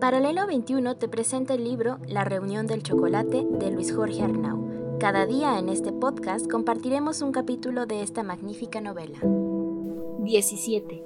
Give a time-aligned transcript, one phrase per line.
[0.00, 4.96] Paralelo 21 te presenta el libro La reunión del chocolate de Luis Jorge Arnau.
[5.00, 9.18] Cada día en este podcast compartiremos un capítulo de esta magnífica novela.
[10.20, 11.02] 17.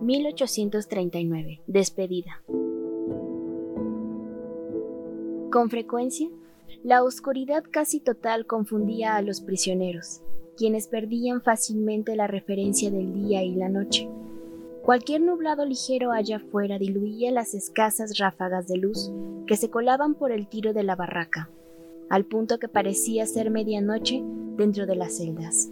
[0.00, 1.62] 1839.
[1.68, 2.42] Despedida.
[5.52, 6.28] Con frecuencia,
[6.82, 10.20] la oscuridad casi total confundía a los prisioneros,
[10.56, 14.08] quienes perdían fácilmente la referencia del día y la noche.
[14.84, 19.10] Cualquier nublado ligero allá afuera diluía las escasas ráfagas de luz
[19.46, 21.48] que se colaban por el tiro de la barraca,
[22.10, 24.22] al punto que parecía ser medianoche
[24.58, 25.70] dentro de las celdas.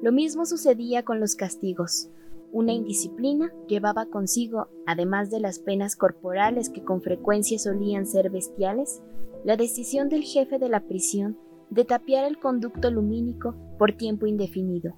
[0.00, 2.08] Lo mismo sucedía con los castigos.
[2.52, 9.02] Una indisciplina llevaba consigo, además de las penas corporales que con frecuencia solían ser bestiales,
[9.44, 11.36] la decisión del jefe de la prisión
[11.70, 14.94] de tapiar el conducto lumínico por tiempo indefinido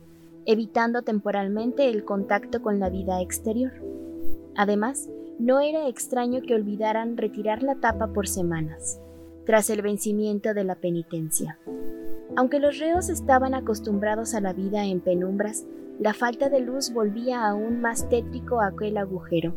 [0.48, 3.70] evitando temporalmente el contacto con la vida exterior.
[4.56, 8.98] Además, no era extraño que olvidaran retirar la tapa por semanas,
[9.44, 11.58] tras el vencimiento de la penitencia.
[12.34, 15.66] Aunque los reos estaban acostumbrados a la vida en penumbras,
[16.00, 19.52] la falta de luz volvía aún más tétrico aquel agujero.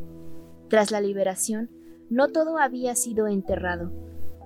[0.68, 1.70] Tras la liberación,
[2.10, 3.94] no todo había sido enterrado.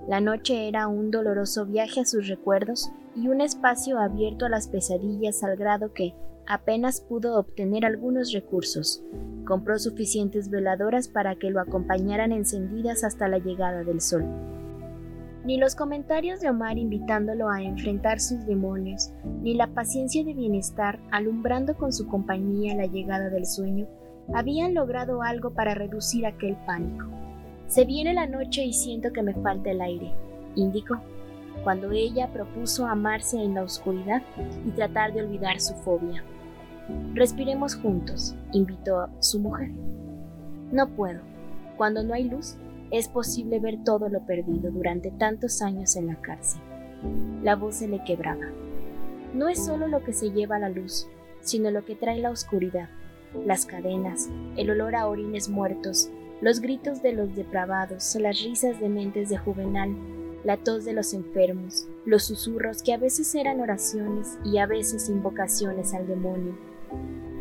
[0.06, 4.68] La noche era un doloroso viaje a sus recuerdos y un espacio abierto a las
[4.68, 6.14] pesadillas al grado que,
[6.46, 9.02] apenas pudo obtener algunos recursos.
[9.44, 14.24] Compró suficientes veladoras para que lo acompañaran encendidas hasta la llegada del sol.
[15.44, 20.98] Ni los comentarios de Omar invitándolo a enfrentar sus demonios, ni la paciencia de bienestar
[21.12, 23.86] alumbrando con su compañía la llegada del sueño,
[24.34, 27.06] habían logrado algo para reducir aquel pánico.
[27.68, 30.12] Se viene la noche y siento que me falta el aire,
[30.56, 31.00] indicó,
[31.62, 34.22] cuando ella propuso amarse en la oscuridad
[34.66, 36.24] y tratar de olvidar su fobia.
[37.14, 39.70] Respiremos juntos, invitó su mujer.
[40.70, 41.20] No puedo.
[41.76, 42.56] Cuando no hay luz,
[42.90, 46.60] es posible ver todo lo perdido durante tantos años en la cárcel.
[47.42, 48.46] La voz se le quebraba.
[49.34, 51.08] No es solo lo que se lleva la luz,
[51.40, 52.88] sino lo que trae la oscuridad,
[53.44, 56.10] las cadenas, el olor a orines muertos,
[56.40, 59.94] los gritos de los depravados, las risas de mentes de Juvenal,
[60.44, 65.08] la tos de los enfermos, los susurros que a veces eran oraciones y a veces
[65.08, 66.54] invocaciones al demonio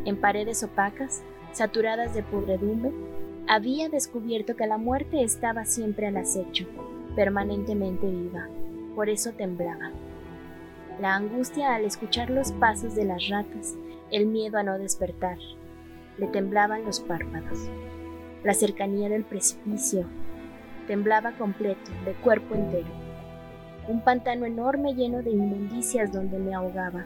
[0.05, 2.91] en paredes opacas, saturadas de podredumbre,
[3.47, 6.65] había descubierto que la muerte estaba siempre al acecho,
[7.15, 8.47] permanentemente viva.
[8.95, 9.91] Por eso temblaba.
[10.99, 13.75] La angustia al escuchar los pasos de las ratas,
[14.11, 15.37] el miedo a no despertar.
[16.17, 17.69] Le temblaban los párpados.
[18.43, 20.05] La cercanía del precipicio.
[20.87, 22.87] Temblaba completo, de cuerpo entero.
[23.87, 27.05] Un pantano enorme lleno de inmundicias donde me ahogaba.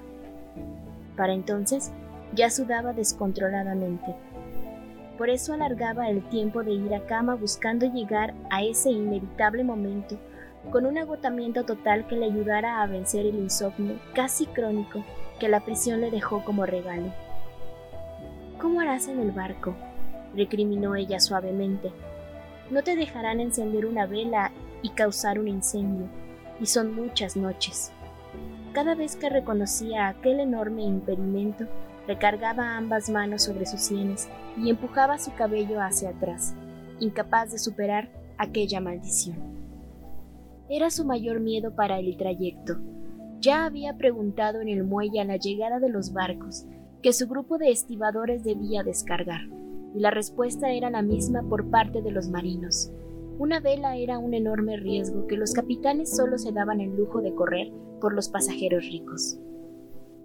[1.17, 1.91] Para entonces
[2.33, 4.15] ya sudaba descontroladamente.
[5.17, 10.17] Por eso alargaba el tiempo de ir a cama buscando llegar a ese inevitable momento
[10.71, 15.03] con un agotamiento total que le ayudara a vencer el insomnio casi crónico
[15.39, 17.11] que la prisión le dejó como regalo.
[18.59, 19.75] ¿Cómo harás en el barco?
[20.35, 21.91] recriminó ella suavemente.
[22.69, 24.51] No te dejarán encender una vela
[24.83, 26.07] y causar un incendio,
[26.59, 27.91] y son muchas noches.
[28.73, 31.65] Cada vez que reconocía aquel enorme impedimento,
[32.09, 34.27] recargaba ambas manos sobre sus sienes
[34.57, 36.55] y empujaba su cabello hacia atrás,
[36.99, 38.09] incapaz de superar
[38.39, 39.37] aquella maldición.
[40.69, 42.77] Era su mayor miedo para el trayecto.
[43.41, 46.65] Ya había preguntado en el muelle a la llegada de los barcos
[47.03, 49.41] que su grupo de estibadores debía descargar,
[49.93, 52.91] y la respuesta era la misma por parte de los marinos.
[53.37, 57.35] Una vela era un enorme riesgo que los capitanes solo se daban el lujo de
[57.35, 57.71] correr
[58.01, 59.39] por los pasajeros ricos.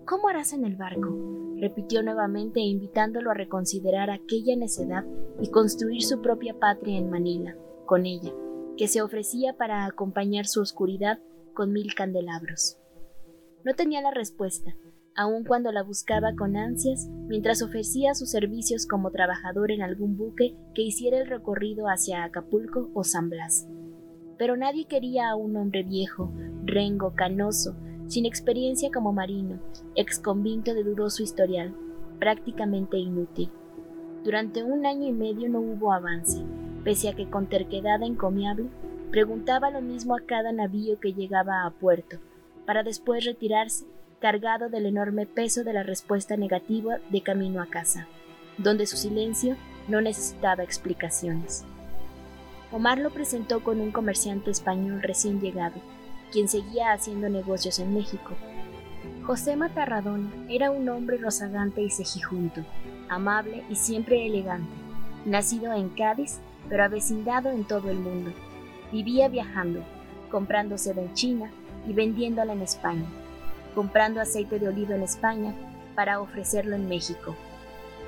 [0.06, 1.43] ¿Cómo harás en el barco?
[1.58, 5.04] Repitió nuevamente invitándolo a reconsiderar aquella necedad
[5.40, 7.56] y construir su propia patria en Manila,
[7.86, 8.32] con ella,
[8.76, 11.18] que se ofrecía para acompañar su oscuridad
[11.54, 12.78] con mil candelabros.
[13.64, 14.74] No tenía la respuesta,
[15.16, 20.56] aun cuando la buscaba con ansias mientras ofrecía sus servicios como trabajador en algún buque
[20.74, 23.66] que hiciera el recorrido hacia Acapulco o San Blas.
[24.36, 26.32] Pero nadie quería a un hombre viejo,
[26.64, 29.58] rengo, canoso, sin experiencia como marino,
[29.94, 31.74] exconvicto de dudoso historial,
[32.18, 33.50] prácticamente inútil.
[34.24, 36.42] Durante un año y medio no hubo avance,
[36.84, 38.68] pese a que con terquedad encomiable
[39.10, 42.18] preguntaba lo mismo a cada navío que llegaba a puerto,
[42.66, 43.84] para después retirarse
[44.20, 48.08] cargado del enorme peso de la respuesta negativa de camino a casa,
[48.56, 49.56] donde su silencio
[49.86, 51.64] no necesitaba explicaciones.
[52.72, 55.74] Omar lo presentó con un comerciante español recién llegado,
[56.34, 58.32] quien seguía haciendo negocios en México.
[59.24, 62.62] José Matarradón era un hombre rozagante y cejijunto,
[63.08, 64.74] amable y siempre elegante,
[65.24, 68.32] nacido en Cádiz pero avecindado en todo el mundo.
[68.90, 69.84] Vivía viajando,
[70.28, 71.52] comprando seda en China
[71.86, 73.06] y vendiéndola en España,
[73.76, 75.54] comprando aceite de oliva en España
[75.94, 77.36] para ofrecerlo en México,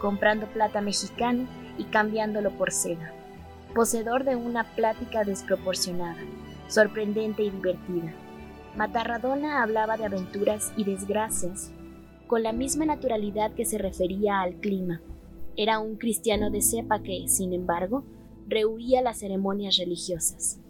[0.00, 1.46] comprando plata mexicana
[1.79, 3.12] y cambiándolo por seda,
[3.72, 6.20] poseedor de una plática desproporcionada,
[6.69, 8.15] sorprendente y divertida.
[8.77, 11.73] Matarradona hablaba de aventuras y desgracias
[12.27, 15.01] con la misma naturalidad que se refería al clima.
[15.57, 18.05] Era un cristiano de cepa que, sin embargo,
[18.49, 20.61] rehuía las ceremonias religiosas.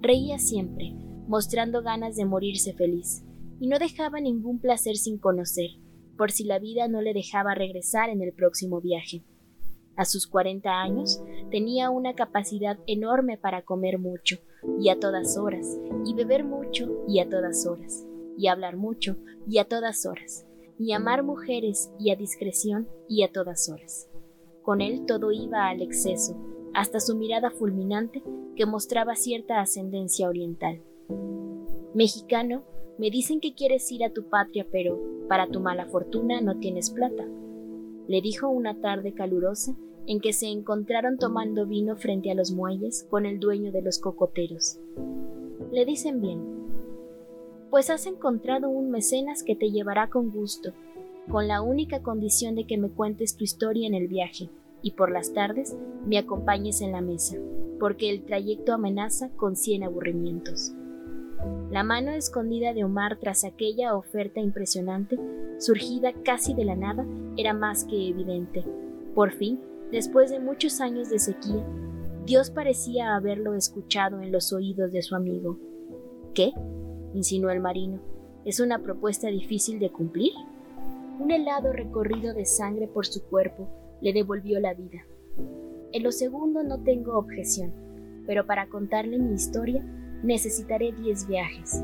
[0.00, 0.92] Reía siempre,
[1.26, 3.24] mostrando ganas de morirse feliz,
[3.58, 5.70] y no dejaba ningún placer sin conocer,
[6.16, 9.22] por si la vida no le dejaba regresar en el próximo viaje.
[9.96, 14.38] A sus 40 años tenía una capacidad enorme para comer mucho
[14.78, 19.16] y a todas horas, y beber mucho y a todas horas, y hablar mucho
[19.46, 20.46] y a todas horas,
[20.78, 24.08] y amar mujeres y a discreción y a todas horas.
[24.62, 26.36] Con él todo iba al exceso,
[26.74, 28.22] hasta su mirada fulminante
[28.56, 30.82] que mostraba cierta ascendencia oriental.
[31.94, 32.62] Mexicano,
[32.98, 36.90] me dicen que quieres ir a tu patria, pero para tu mala fortuna no tienes
[36.90, 37.26] plata,
[38.06, 43.06] le dijo una tarde calurosa en que se encontraron tomando vino frente a los muelles
[43.10, 44.78] con el dueño de los cocoteros.
[45.72, 46.40] Le dicen bien,
[47.70, 50.72] pues has encontrado un mecenas que te llevará con gusto,
[51.30, 54.50] con la única condición de que me cuentes tu historia en el viaje
[54.82, 55.76] y por las tardes
[56.06, 57.36] me acompañes en la mesa,
[57.78, 60.72] porque el trayecto amenaza con cien aburrimientos.
[61.70, 65.18] La mano escondida de Omar tras aquella oferta impresionante,
[65.58, 67.06] surgida casi de la nada,
[67.36, 68.64] era más que evidente.
[69.14, 69.60] Por fin,
[69.90, 71.64] después de muchos años de sequía,
[72.26, 75.58] Dios parecía haberlo escuchado en los oídos de su amigo.
[76.34, 76.52] ¿Qué?
[77.14, 78.00] insinuó el marino.
[78.44, 80.32] ¿Es una propuesta difícil de cumplir?
[81.18, 83.68] Un helado recorrido de sangre por su cuerpo
[84.00, 85.04] le devolvió la vida.
[85.92, 87.72] En lo segundo no tengo objeción,
[88.26, 89.84] pero para contarle mi historia
[90.22, 91.82] necesitaré diez viajes.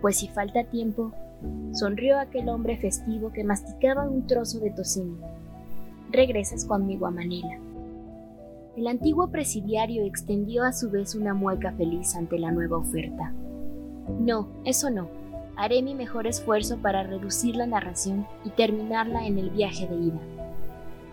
[0.00, 1.12] Pues si falta tiempo,
[1.72, 5.18] sonrió aquel hombre festivo que masticaba un trozo de tocino.
[6.12, 7.58] Regresas conmigo a Manila.
[8.76, 13.32] El antiguo presidiario extendió a su vez una mueca feliz ante la nueva oferta.
[14.18, 15.08] No, eso no.
[15.56, 20.20] Haré mi mejor esfuerzo para reducir la narración y terminarla en el viaje de ida.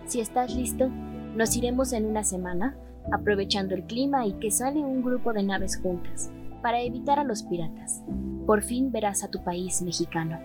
[0.05, 0.89] Si estás listo,
[1.35, 2.75] nos iremos en una semana,
[3.11, 6.31] aprovechando el clima y que sale un grupo de naves juntas,
[6.63, 8.03] para evitar a los piratas.
[8.47, 10.39] Por fin verás a tu país mexicano.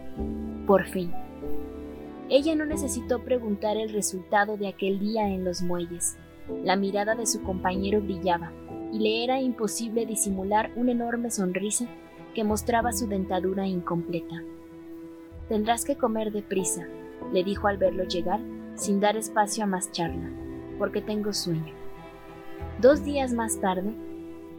[0.67, 1.13] Por fin.
[2.35, 6.17] Ella no necesitó preguntar el resultado de aquel día en los muelles.
[6.65, 8.51] La mirada de su compañero brillaba,
[8.91, 11.85] y le era imposible disimular una enorme sonrisa
[12.35, 14.43] que mostraba su dentadura incompleta.
[15.51, 16.87] Tendrás que comer deprisa,
[17.35, 18.41] le dijo al verlo llegar
[18.77, 20.31] sin dar espacio a más charla,
[20.79, 21.75] porque tengo sueño.
[22.81, 23.93] Dos días más tarde,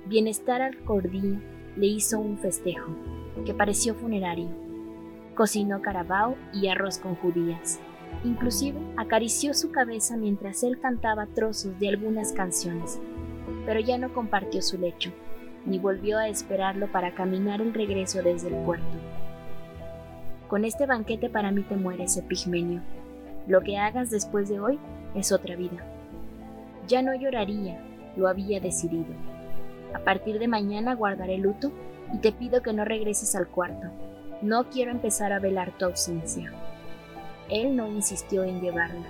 [0.06, 1.42] Bienestar al Cordín
[1.76, 2.92] le hizo un festejo,
[3.48, 4.63] que pareció funerario.
[5.36, 7.80] Cocinó carabao y arroz con judías.
[8.24, 13.00] Inclusive acarició su cabeza mientras él cantaba trozos de algunas canciones,
[13.66, 15.12] pero ya no compartió su lecho,
[15.66, 18.86] ni volvió a esperarlo para caminar el regreso desde el puerto.
[20.48, 22.82] Con este banquete para mí te mueres, Epigmenio,
[23.48, 24.80] lo que hagas después de hoy
[25.16, 25.84] es otra vida.
[26.88, 27.84] Ya no lloraría,
[28.16, 29.14] lo había decidido.
[29.96, 31.72] A partir de mañana guardaré luto
[32.14, 33.88] y te pido que no regreses al cuarto.
[34.44, 36.52] No quiero empezar a velar tu ausencia.
[37.50, 39.08] Él no insistió en llevarla.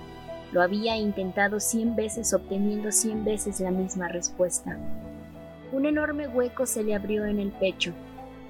[0.52, 4.78] Lo había intentado cien veces obteniendo cien veces la misma respuesta.
[5.72, 7.92] Un enorme hueco se le abrió en el pecho,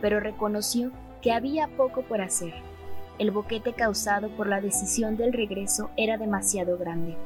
[0.00, 2.52] pero reconoció que había poco por hacer
[3.18, 7.16] el boquete causado por la decisión del regreso era demasiado grande.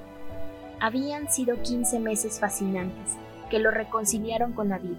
[0.81, 3.17] Habían sido 15 meses fascinantes
[3.51, 4.99] que lo reconciliaron con la vida,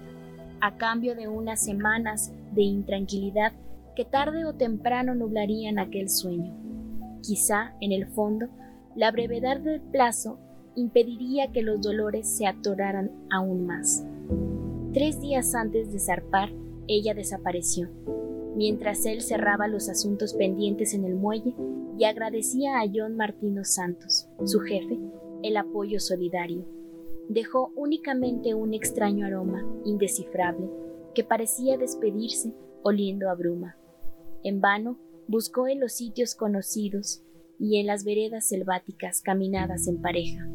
[0.60, 3.52] a cambio de unas semanas de intranquilidad
[3.94, 6.54] que tarde o temprano nublarían aquel sueño.
[7.22, 8.46] Quizá, en el fondo,
[8.94, 10.38] la brevedad del plazo
[10.74, 14.04] impediría que los dolores se atoraran aún más.
[14.92, 16.50] Tres días antes de zarpar,
[16.86, 17.88] ella desapareció
[18.60, 21.54] mientras él cerraba los asuntos pendientes en el muelle
[21.98, 24.98] y agradecía a John Martino Santos, su jefe,
[25.42, 26.64] el apoyo solidario.
[27.28, 30.68] Dejó únicamente un extraño aroma, indescifrable,
[31.14, 33.76] que parecía despedirse oliendo a bruma.
[34.42, 37.22] En vano buscó en los sitios conocidos
[37.58, 40.46] y en las veredas selváticas caminadas en pareja.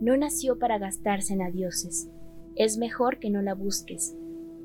[0.00, 2.10] No nació para gastarse en adioses.
[2.56, 4.16] Es mejor que no la busques,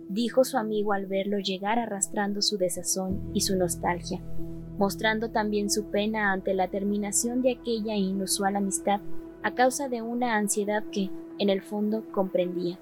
[0.09, 4.21] dijo su amigo al verlo llegar arrastrando su desazón y su nostalgia,
[4.77, 9.01] mostrando también su pena ante la terminación de aquella inusual amistad
[9.43, 12.79] a causa de una ansiedad que, en el fondo comprendía.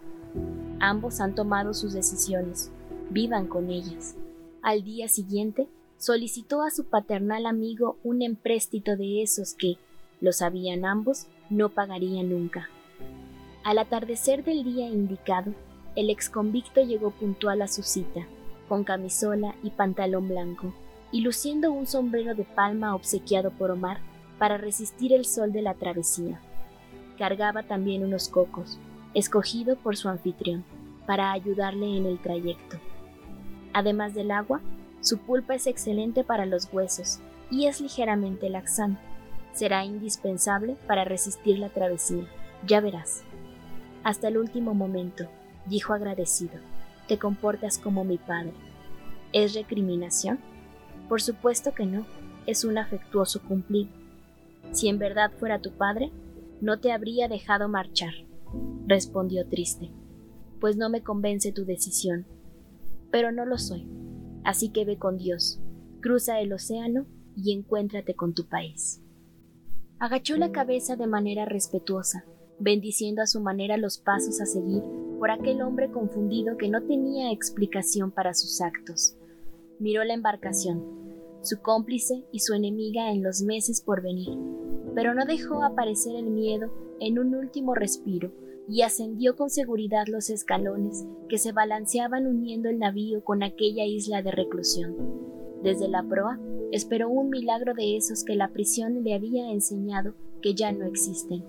[0.79, 2.71] Ambos han tomado sus decisiones,
[3.09, 4.15] vivan con ellas.
[4.63, 5.67] Al día siguiente,
[5.97, 9.77] solicitó a su paternal amigo un empréstito de esos que,
[10.21, 12.69] lo sabían ambos, no pagaría nunca.
[13.65, 15.53] Al atardecer del día indicado,
[15.97, 18.25] el exconvicto llegó puntual a su cita,
[18.69, 20.73] con camisola y pantalón blanco,
[21.11, 23.99] y luciendo un sombrero de palma obsequiado por Omar
[24.39, 26.39] para resistir el sol de la travesía.
[27.17, 28.79] Cargaba también unos cocos,
[29.13, 30.63] escogido por su anfitrión,
[31.05, 32.79] para ayudarle en el trayecto.
[33.73, 34.61] Además del agua,
[35.01, 37.19] su pulpa es excelente para los huesos
[37.51, 39.01] y es ligeramente laxante.
[39.53, 42.25] Será indispensable para resistir la travesía.
[42.65, 43.23] Ya verás.
[44.03, 45.27] Hasta el último momento,
[45.65, 46.55] dijo agradecido,
[47.07, 48.53] te comportas como mi padre.
[49.31, 50.39] ¿Es recriminación?
[51.09, 52.05] Por supuesto que no,
[52.45, 53.89] es un afectuoso cumplido.
[54.71, 56.11] Si en verdad fuera tu padre,
[56.61, 58.13] no te habría dejado marchar,
[58.87, 59.91] respondió triste,
[60.59, 62.25] pues no me convence tu decisión.
[63.13, 63.87] Pero no lo soy,
[64.43, 65.59] así que ve con Dios,
[66.01, 67.05] cruza el océano
[67.35, 69.03] y encuéntrate con tu país.
[69.99, 72.25] Agachó la cabeza de manera respetuosa,
[72.57, 74.81] bendiciendo a su manera los pasos a seguir
[75.19, 79.15] por aquel hombre confundido que no tenía explicación para sus actos.
[79.77, 80.83] Miró la embarcación,
[81.43, 84.39] su cómplice y su enemiga en los meses por venir,
[84.95, 88.31] pero no dejó aparecer el miedo en un último respiro
[88.67, 94.21] y ascendió con seguridad los escalones que se balanceaban uniendo el navío con aquella isla
[94.21, 94.95] de reclusión.
[95.61, 96.39] Desde la proa
[96.71, 101.43] esperó un milagro de esos que la prisión le había enseñado que ya no existen.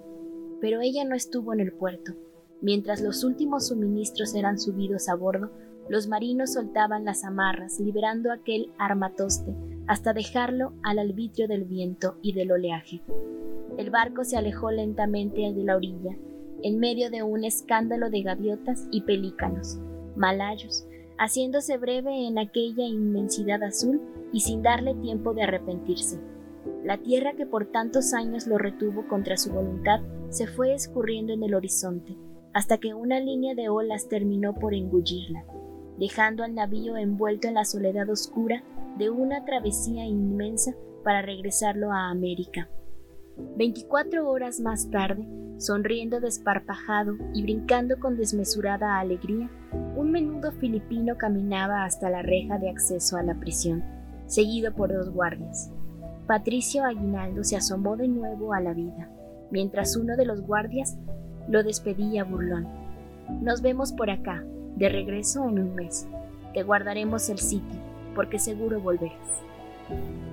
[0.60, 2.12] Pero ella no estuvo en el puerto.
[2.60, 5.50] Mientras los últimos suministros eran subidos a bordo,
[5.88, 9.54] los marinos soltaban las amarras, liberando aquel armatoste
[9.86, 13.02] hasta dejarlo al arbitrio del viento y del oleaje.
[13.76, 16.16] El barco se alejó lentamente de la orilla,
[16.64, 19.78] en medio de un escándalo de gaviotas y pelícanos,
[20.16, 20.86] malayos,
[21.18, 24.00] haciéndose breve en aquella inmensidad azul
[24.32, 26.18] y sin darle tiempo de arrepentirse.
[26.82, 31.42] La tierra que por tantos años lo retuvo contra su voluntad se fue escurriendo en
[31.42, 32.16] el horizonte,
[32.54, 35.44] hasta que una línea de olas terminó por engullirla,
[35.98, 38.64] dejando al navío envuelto en la soledad oscura
[38.96, 42.70] de una travesía inmensa para regresarlo a América.
[43.36, 45.26] Veinticuatro horas más tarde,
[45.58, 49.50] sonriendo desparpajado y brincando con desmesurada alegría,
[49.96, 53.82] un menudo filipino caminaba hasta la reja de acceso a la prisión,
[54.26, 55.72] seguido por dos guardias.
[56.28, 59.10] Patricio Aguinaldo se asomó de nuevo a la vida,
[59.50, 60.96] mientras uno de los guardias
[61.48, 62.68] lo despedía burlón.
[63.42, 64.44] Nos vemos por acá,
[64.76, 66.06] de regreso en un mes.
[66.52, 67.80] Te guardaremos el sitio,
[68.14, 69.42] porque seguro volverás.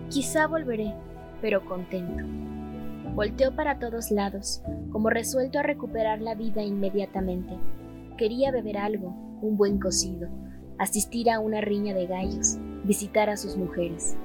[0.09, 0.93] Quizá volveré,
[1.41, 2.23] pero contento.
[3.13, 7.57] Volteó para todos lados, como resuelto a recuperar la vida inmediatamente.
[8.17, 9.09] Quería beber algo,
[9.41, 10.29] un buen cocido,
[10.77, 14.15] asistir a una riña de gallos, visitar a sus mujeres.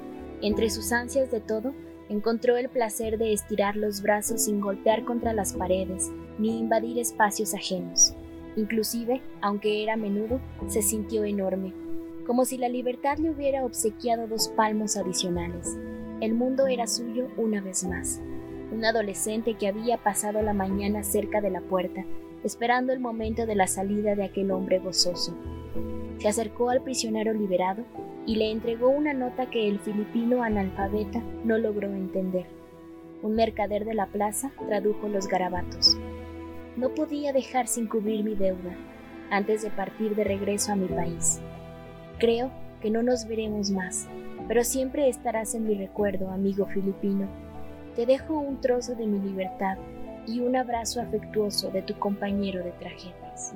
[0.41, 1.75] Entre sus ansias de todo,
[2.09, 7.55] encontró el placer de estirar los brazos sin golpear contra las paredes ni invadir espacios
[7.55, 8.15] ajenos.
[8.55, 11.75] Inclusive, aunque era menudo, se sintió enorme,
[12.25, 15.77] como si la libertad le hubiera obsequiado dos palmos adicionales.
[16.21, 18.21] El mundo era suyo una vez más
[18.73, 22.05] un adolescente que había pasado la mañana cerca de la puerta,
[22.45, 25.35] esperando el momento de la salida de aquel hombre gozoso.
[26.19, 27.85] Se acercó al prisionero liberado
[28.27, 32.47] y le entregó una nota que el filipino analfabeta no logró entender.
[33.23, 35.97] Un mercader de la plaza tradujo los garabatos.
[36.77, 38.77] No podía dejar sin cubrir mi deuda
[39.31, 41.41] antes de partir de regreso a mi país.
[42.19, 44.09] Creo que no nos veremos más,
[44.49, 47.29] pero siempre estarás en mi recuerdo, amigo filipino,
[47.97, 49.79] te dejo un trozo de mi libertad
[50.27, 53.55] y un abrazo afectuoso de tu compañero de tragedias.